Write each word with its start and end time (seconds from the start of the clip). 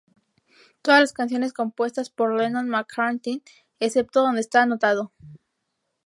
Todas 0.81 0.99
las 1.01 1.13
canciones 1.13 1.53
compuestas 1.53 2.09
por 2.09 2.33
Lennon-McCartney, 2.33 3.43
excepto 3.79 4.21
donde 4.23 4.41
esta 4.41 4.63
anotado. 4.63 5.13